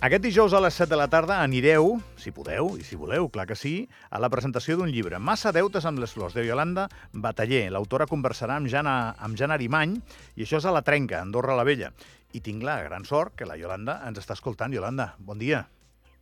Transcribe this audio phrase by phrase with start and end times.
[0.00, 3.44] Aquest dijous a les 7 de la tarda anireu, si podeu, i si voleu, clar
[3.50, 3.72] que sí,
[4.08, 7.66] a la presentació d'un llibre, Massa deutes amb les flors, de Yolanda Bataller.
[7.68, 9.98] L'autora conversarà amb Jan, amb Jan Arimany,
[10.40, 11.92] i això és a la Trenca, Andorra la Vella.
[12.32, 14.72] I tinc la gran sort que la Yolanda ens està escoltant.
[14.72, 15.66] Yolanda, bon dia.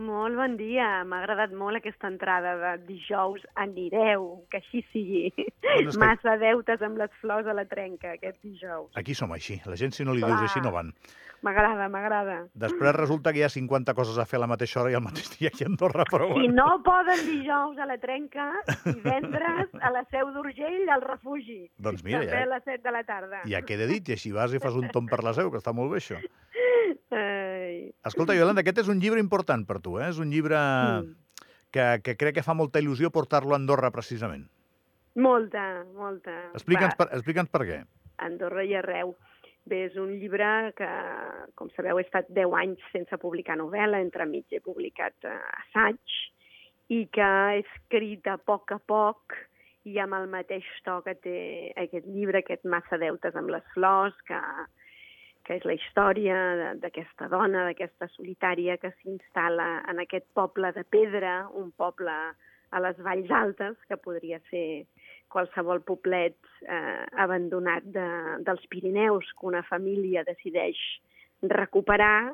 [0.00, 1.02] Molt bon dia.
[1.04, 3.42] M'ha agradat molt aquesta entrada de dijous.
[3.60, 5.28] Anireu, que així sigui.
[5.60, 6.00] Doncs que...
[6.00, 8.88] Massa deutes amb les flors a la trenca aquest dijous.
[8.96, 9.58] Aquí som així.
[9.68, 10.32] La gent, si no li Clar.
[10.32, 10.94] dius així, no van.
[11.44, 12.34] M'agrada, m'agrada.
[12.62, 15.04] Després resulta que hi ha 50 coses a fer a la mateixa hora i al
[15.04, 16.42] mateix dia aquí a Andorra, però bueno.
[16.44, 18.50] Si no poden dijous a la trenca,
[18.84, 21.62] divendres a la Seu d'Urgell al refugi.
[21.80, 22.42] Doncs mira, ja...
[22.44, 23.40] a les 7 de la tarda.
[23.48, 25.72] Ja queda dit, i així vas i fas un tom per la Seu, que està
[25.76, 26.20] molt bé això.
[27.10, 27.90] Ai.
[28.06, 30.10] Escolta, Iolanda, aquest és un llibre important per tu, eh?
[30.12, 31.10] És un llibre mm.
[31.74, 34.46] que, que crec que fa molta il·lusió portar-lo a Andorra, precisament.
[35.18, 36.36] Molta, molta.
[36.54, 37.80] Explica'ns per, explica'ns per què.
[38.22, 39.16] Andorra i arreu.
[39.68, 40.88] Bé, és un llibre que,
[41.58, 46.16] com sabeu, he estat 10 anys sense publicar novel·la, entremig he publicat uh, assaig,
[46.90, 49.36] i que he escrit a poc a poc
[49.88, 51.38] i amb el mateix to que té
[51.80, 54.40] aquest llibre, aquest Massa deutes amb les flors, que,
[55.44, 56.36] que és la història
[56.82, 62.16] d'aquesta dona, d'aquesta solitària que s'instal·la en aquest poble de pedra, un poble
[62.70, 64.84] a les Valls Altes, que podria ser
[65.30, 68.06] qualsevol poblet eh, abandonat de,
[68.46, 70.78] dels Pirineus que una família decideix
[71.42, 72.32] recuperar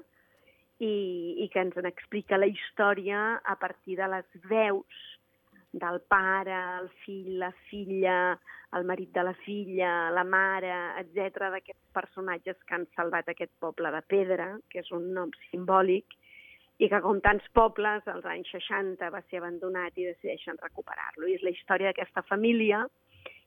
[0.81, 0.95] i,
[1.45, 5.05] i que ens explica la història a partir de les veus
[5.73, 8.37] del pare, el fill, la filla,
[8.77, 13.91] el marit de la filla, la mare, etc d'aquests personatges que han salvat aquest poble
[13.93, 16.17] de pedra, que és un nom simbòlic,
[16.79, 21.27] i que com tants pobles, als anys 60 va ser abandonat i decideixen recuperar-lo.
[21.27, 22.85] I és la història d'aquesta família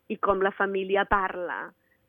[0.09, 1.67] i com la família parla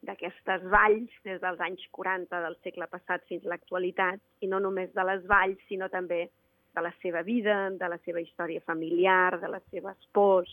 [0.09, 4.92] d'aquestes valls des dels anys 40 del segle passat fins a l'actualitat, i no només
[4.97, 6.31] de les valls, sinó també
[6.75, 10.50] de la seva vida, de la seva història familiar, de les seves pors,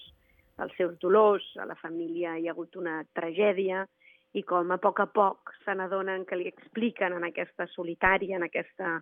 [0.58, 1.46] dels seus dolors.
[1.62, 3.86] A la família hi ha hagut una tragèdia
[4.38, 8.48] i com a poc a poc se n'adonen que li expliquen en aquesta solitària, en
[8.48, 8.98] aquesta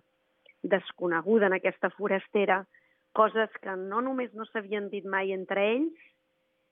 [0.62, 2.62] desconeguda, en aquesta forastera,
[3.16, 6.06] coses que no només no s'havien dit mai entre ells,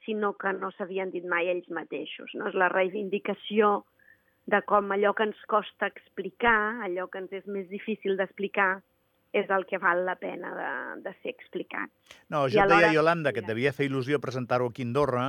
[0.05, 2.33] sinó que no s'havien dit mai ells mateixos.
[2.35, 2.49] No?
[2.51, 3.85] És la reivindicació
[4.53, 8.83] de com allò que ens costa explicar, allò que ens és més difícil d'explicar,
[9.35, 10.71] és el que val la pena de,
[11.03, 11.91] de ser explicat.
[12.31, 15.25] No, jo et deia, Iolanda, que et devia fer il·lusió presentar-ho aquí a Andorra,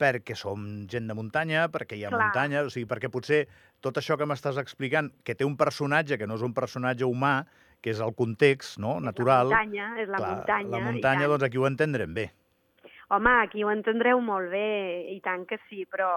[0.00, 2.26] perquè som gent de muntanya, perquè hi ha Clar.
[2.28, 3.44] muntanya, o sigui, perquè potser
[3.84, 7.38] tot això que m'estàs explicant, que té un personatge que no és un personatge humà,
[7.80, 8.96] que és el context no?
[9.00, 9.52] és natural...
[9.52, 10.72] La muntanya, és la clar, muntanya.
[10.72, 12.30] La muntanya, doncs aquí ho entendrem bé.
[13.14, 16.16] Home, aquí ho entendreu molt bé, i tant que sí, però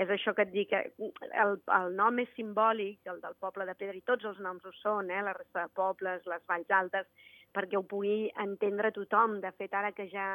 [0.00, 3.98] és això que et dic, el, el nom és simbòlic, el del poble de Pedra,
[3.98, 5.20] i tots els noms ho són, eh?
[5.26, 7.10] la resta de pobles, les valls altes,
[7.52, 9.40] perquè ho pugui entendre tothom.
[9.44, 10.28] De fet, ara que ja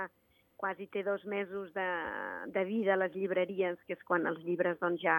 [0.62, 1.88] quasi té dos mesos de,
[2.54, 5.18] de vida a les llibreries, que és quan els llibres doncs, ja,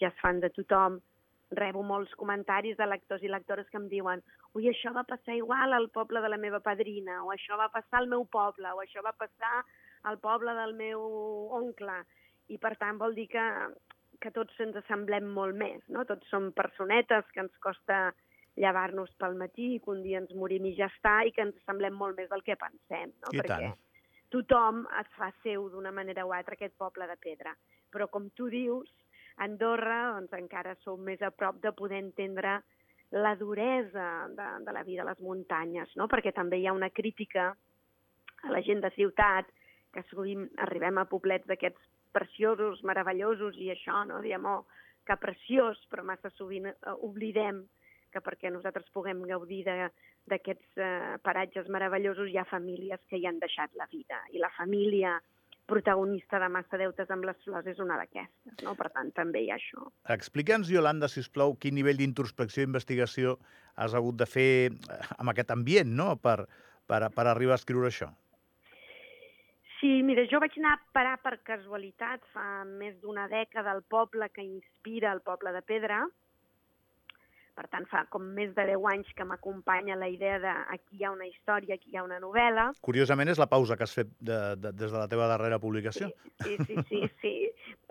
[0.00, 0.98] ja es fan de tothom,
[1.54, 4.24] rebo molts comentaris de lectors i lectores que em diuen
[4.56, 8.00] ui, això va passar igual al poble de la meva padrina, o això va passar
[8.00, 9.60] al meu poble, o això va passar
[10.08, 11.04] al poble del meu
[11.60, 12.00] oncle
[12.52, 13.44] i per tant vol dir que,
[14.20, 16.04] que tots ens assemblem molt més, no?
[16.08, 18.10] Tots som personetes que ens costa
[18.60, 21.96] llevar-nos pel matí, que un dia ens morim i ja està, i que ens assemblem
[21.98, 23.32] molt més del que pensem, no?
[23.32, 23.80] I Perquè tant.
[24.34, 27.54] tothom es fa seu d'una manera o altra aquest poble de pedra.
[27.90, 28.90] Però com tu dius,
[29.42, 32.60] Andorra doncs, encara som més a prop de poder entendre
[33.14, 36.06] la duresa de, de la vida a les muntanyes, no?
[36.10, 37.50] perquè també hi ha una crítica
[38.44, 39.50] a la gent de ciutat,
[39.94, 41.82] que sovint arribem a poblets d'aquests
[42.14, 44.22] preciosos, meravellosos i això, no?
[44.24, 44.62] Diem, oh,
[45.04, 46.76] que preciós, però massa sovint eh,
[47.06, 47.64] oblidem
[48.14, 53.40] que perquè nosaltres puguem gaudir d'aquests eh, paratges meravellosos hi ha famílies que hi han
[53.42, 54.20] deixat la vida.
[54.32, 55.18] I la família
[55.66, 58.74] protagonista de Massa Deutes amb les flors és una d'aquestes, no?
[58.78, 59.88] Per tant, també hi ha això.
[60.14, 63.38] Explica'ns, Yolanda, si plau, quin nivell d'introspecció i investigació
[63.80, 66.44] has hagut de fer eh, amb aquest ambient, no?, per,
[66.86, 68.12] per, per arribar a escriure això.
[69.84, 74.30] Sí, mira, jo vaig anar a parar per casualitat fa més d'una dècada al poble
[74.32, 75.98] que inspira el poble de Pedra.
[77.52, 81.04] Per tant, fa com més de 10 anys que m'acompanya la idea de aquí hi
[81.04, 82.70] ha una història, aquí hi ha una novel·la.
[82.80, 86.08] Curiosament és la pausa que has fet de, de, des de la teva darrera publicació.
[86.46, 87.02] Sí, sí, sí, sí.
[87.20, 87.34] sí.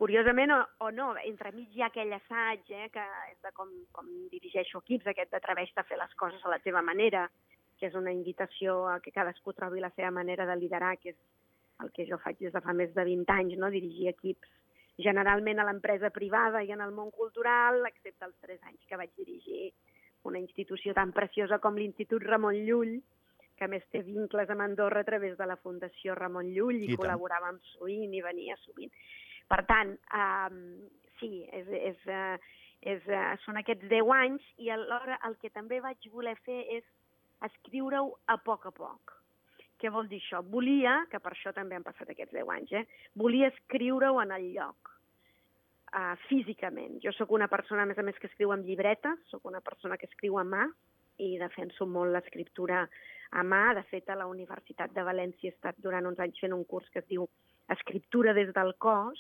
[0.02, 4.10] Curiosament o, o no, entremig hi ha aquell assaig, eh, que és de com, com
[4.34, 7.28] dirigeixo equips, aquest d'atreveix-te a fer les coses a la teva manera,
[7.78, 11.22] que és una invitació a que cadascú trobi la seva manera de liderar, que és
[11.84, 13.70] el que jo faig des de fa més de 20 anys, no?
[13.74, 14.52] dirigir equips
[14.98, 19.12] generalment a l'empresa privada i en el món cultural, excepte els tres anys que vaig
[19.18, 19.72] dirigir
[20.30, 23.00] una institució tan preciosa com l'Institut Ramon Llull,
[23.58, 26.94] que més té vincles amb Andorra a través de la Fundació Ramon Llull i, I
[26.94, 27.02] tant.
[27.02, 28.94] col·laboràvem sovint i venia sovint.
[29.50, 30.62] Per tant, um,
[31.20, 32.38] sí, és, és, uh,
[32.94, 36.88] és, uh, són aquests 10 anys i alhora el que també vaig voler fer és
[37.50, 39.18] escriure-ho a poc a poc.
[39.84, 40.40] Què vol dir això?
[40.48, 42.86] Volia, que per això també han passat aquests 10 anys, eh?
[43.20, 44.94] volia escriure-ho en el lloc,
[45.92, 47.02] uh, físicament.
[47.04, 49.98] Jo sóc una persona, a més a més, que escriu amb llibretes, sóc una persona
[50.00, 50.70] que escriu a mà
[51.20, 52.86] i defenso molt l'escriptura
[53.36, 53.74] a mà.
[53.76, 56.88] De fet, a la Universitat de València he estat durant uns anys fent un curs
[56.94, 57.28] que es diu
[57.76, 59.20] Escriptura des del cos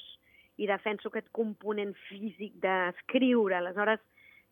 [0.63, 3.59] i defenso aquest component físic d'escriure.
[3.59, 3.99] Aleshores,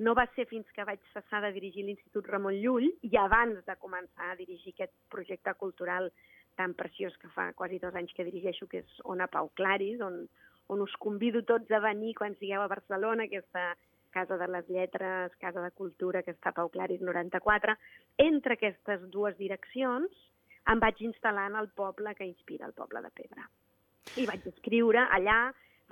[0.02, 3.76] no va ser fins que vaig cessar de dirigir l'Institut Ramon Llull i abans de
[3.82, 6.10] començar a dirigir aquest projecte cultural
[6.58, 10.26] tan preciós que fa quasi dos anys que dirigeixo, que és Ona Pau Claris, on,
[10.74, 13.72] on us convido tots a venir quan sigueu a Barcelona, aquesta
[14.12, 17.78] Casa de les Lletres, Casa de Cultura, que està a Pau Claris 94.
[18.26, 20.12] Entre aquestes dues direccions
[20.72, 23.48] em vaig instal·lar en el poble que inspira el poble de Pebre.
[24.20, 25.40] I vaig escriure allà,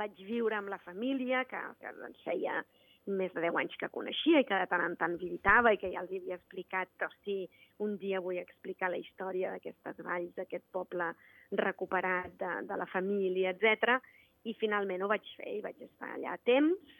[0.01, 2.59] vaig viure amb la família, que, que doncs, feia
[3.07, 5.91] més de 10 anys que coneixia i que de tant en tant visitava i que
[5.93, 7.41] ja els havia explicat, hosti,
[7.85, 11.11] un dia vull explicar la història d'aquestes valls, d'aquest poble
[11.57, 13.97] recuperat de, de la família, etc.
[14.45, 16.95] I finalment ho vaig fer i vaig estar allà a temps,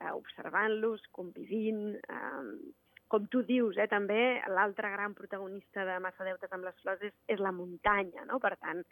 [0.00, 2.72] eh, observant-los, convivint, eh,
[3.08, 7.14] com tu dius, eh, també l'altre gran protagonista de Massa Deutes amb les flors és,
[7.28, 8.40] és la muntanya, no?
[8.42, 8.82] Per tant,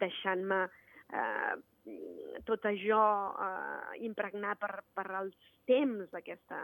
[0.00, 0.66] deixant-me
[1.12, 1.54] eh,
[2.48, 6.60] tot això eh, impregnar per, per els temps d'aquesta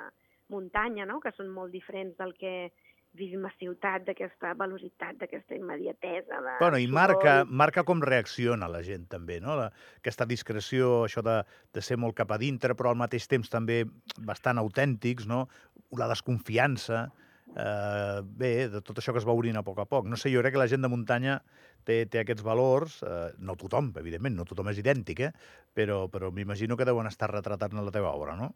[0.49, 1.21] muntanya, no?
[1.21, 2.71] que són molt diferents del que
[3.19, 6.41] vivim a ciutat, d'aquesta velocitat, d'aquesta immediatesa.
[6.45, 9.57] De Bueno, i marca, marca com reacciona la gent, també, no?
[9.59, 9.69] La,
[9.99, 11.41] aquesta discreció, això de,
[11.75, 13.85] de ser molt cap a dintre, però al mateix temps també
[14.19, 15.47] bastant autèntics, no?
[15.99, 17.09] La desconfiança,
[17.57, 20.07] eh, bé, de tot això que es va obrint a poc a poc.
[20.07, 21.41] No sé, jo crec que la gent de muntanya
[21.89, 25.33] té, té aquests valors, eh, no tothom, evidentment, no tothom és idèntic, eh?
[25.75, 28.53] però, però m'imagino que deuen estar retratats en la teva obra, no?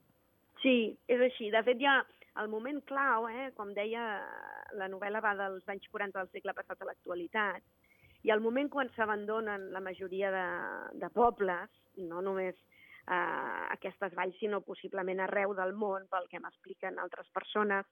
[0.62, 1.50] Sí, és així.
[1.50, 2.00] De fet, ja
[2.40, 4.05] el moment clau, eh, com deia,
[4.79, 7.64] la novel·la va dels anys 40 del segle passat a l'actualitat,
[8.23, 10.46] i el moment quan s'abandonen la majoria de,
[11.02, 17.00] de pobles, no només eh, aquestes valls, sinó possiblement arreu del món, pel que m'expliquen
[17.02, 17.88] altres persones,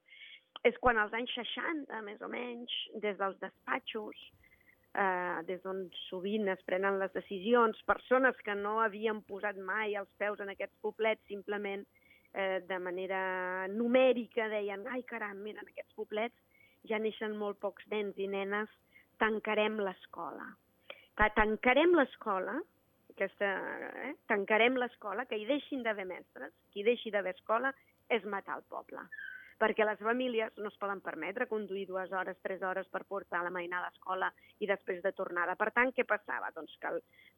[0.67, 2.73] és quan als anys 60, més o menys,
[3.03, 4.23] des dels despatxos,
[4.95, 10.11] eh, des d'on sovint es prenen les decisions, persones que no havien posat mai els
[10.19, 11.85] peus en aquests poblets simplement
[12.35, 16.37] eh, de manera numèrica deien, ai caram, mira, en aquests poblets
[16.89, 18.71] ja neixen molt pocs nens i nenes,
[19.21, 20.47] tancarem l'escola.
[21.37, 22.55] Tancarem l'escola,
[23.13, 23.51] aquesta,
[24.07, 27.75] eh, tancarem l'escola, que hi deixin d'haver mestres, que hi deixi d'haver escola,
[28.11, 29.05] és matar el poble
[29.61, 33.53] perquè les famílies no es poden permetre conduir dues hores, tres hores per portar la
[33.53, 35.55] mainada a l'escola i després de tornada.
[35.61, 36.49] Per tant, què passava?
[36.57, 36.95] Doncs que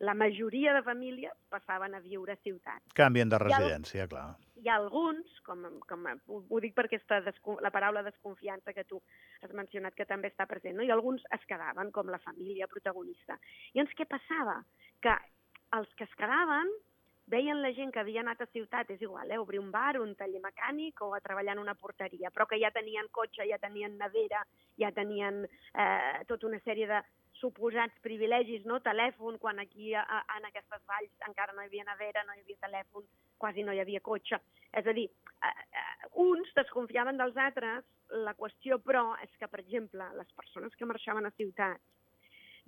[0.07, 2.95] la majoria de famílies passaven a viure a ciutats.
[2.95, 4.29] Canvien de residència, clar.
[4.63, 9.03] Hi ha alguns, com, com ho, dic perquè aquesta desco- la paraula desconfiança que tu
[9.43, 10.87] has mencionat que també està present, no?
[10.87, 13.39] i alguns es quedaven com la família protagonista.
[13.75, 14.61] I llavors què passava?
[15.03, 15.17] Que
[15.75, 16.71] els que es quedaven
[17.33, 20.15] veien la gent que havia anat a ciutat, és igual, eh, obrir un bar, un
[20.19, 23.97] taller mecànic o a treballar en una porteria, però que ja tenien cotxe, ja tenien
[23.99, 24.45] nevera,
[24.79, 27.01] ja tenien eh, tota una sèrie de
[27.43, 28.79] suposats privilegis, no?
[28.85, 32.45] telèfon, quan aquí a, a, en aquestes valls encara no hi havia nevera, no hi
[32.45, 33.09] havia telèfon,
[33.43, 34.39] quasi no hi havia cotxe.
[34.79, 35.09] És a dir,
[35.43, 37.89] eh, eh, uns desconfiaven dels altres,
[38.27, 41.83] la qüestió, però, és que, per exemple, les persones que marxaven a ciutats,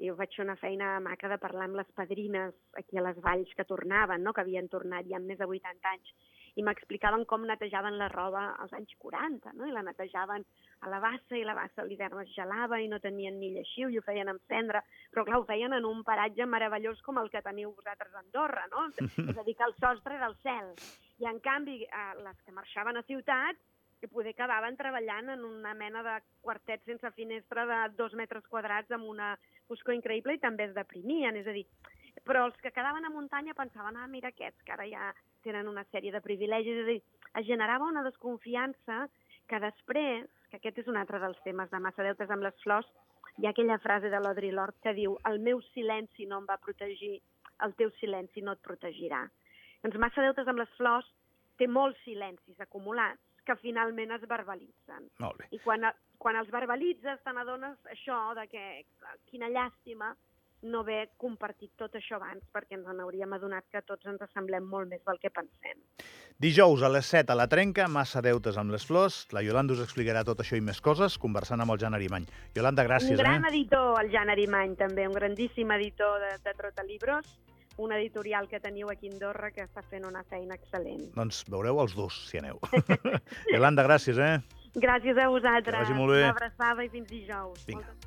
[0.02, 3.52] jo vaig fer una feina maca de parlar amb les padrines aquí a les valls
[3.54, 4.32] que tornaven, no?
[4.32, 6.14] que havien tornat ja amb més de 80 anys,
[6.54, 9.66] i m'explicaven com netejaven la roba als anys 40, no?
[9.66, 10.44] i la netejaven
[10.86, 13.90] a la bassa, i la bassa a l'hivern es gelava i no tenien ni lleixiu
[13.90, 14.82] i ho feien amb cendra,
[15.12, 18.66] però clar, ho feien en un paratge meravellós com el que teniu vosaltres a Andorra,
[18.74, 18.88] no?
[19.30, 20.74] És a dir, que el sostre era el cel.
[21.22, 23.58] I en canvi, eh, les que marxaven a ciutat,
[24.04, 28.92] que poder quedaven treballant en una mena de quartet sense finestra de dos metres quadrats
[28.92, 29.30] amb una
[29.70, 31.64] foscor increïble i també es deprimien, és a dir,
[32.28, 35.08] però els que quedaven a muntanya pensaven, ah, mira aquests, que ara ja
[35.46, 37.00] tenen una sèrie de privilegis, és a dir,
[37.40, 39.06] es generava una desconfiança
[39.48, 42.88] que després, que aquest és un altre dels temes de Massa Deutes amb les flors,
[43.40, 46.60] hi ha aquella frase de l'Audre Lorde que diu el meu silenci no em va
[46.60, 47.16] protegir,
[47.64, 49.24] el teu silenci no et protegirà.
[49.80, 51.08] Doncs Massa Deutes amb les flors
[51.56, 55.08] té molts silencis acumulats que finalment es verbalitzen.
[55.22, 55.48] Molt bé.
[55.56, 55.86] I quan,
[56.18, 58.64] quan els verbalitzes te n'adones això, de que
[59.30, 60.14] quina llàstima
[60.64, 64.88] no haver compartit tot això abans, perquè ens n'hauríem adonat que tots ens assemblem molt
[64.88, 65.82] més del que pensem.
[66.40, 69.20] Dijous a les 7 a la Trenca, massa deutes amb les flors.
[69.36, 72.26] La Yolanda us explicarà tot això i més coses, conversant amb el Jan Arimany.
[72.56, 73.18] Yolanda, gràcies.
[73.18, 73.52] Un gran eh?
[73.52, 77.36] editor, el Jan Arimany, també, un grandíssim editor de, de Trotalibros,
[77.76, 81.08] una editorial que teniu aquí a Andorra que està fent una feina excel·lent.
[81.16, 82.60] Doncs veureu els dos, si aneu.
[83.54, 84.38] Yolanda, gràcies, eh?
[84.74, 85.74] Gràcies a vosaltres.
[85.74, 86.22] Que vagi molt bé.
[86.24, 87.62] Una abraçada i fins dijous.
[87.68, 87.84] Vinga.
[87.84, 88.00] Moltes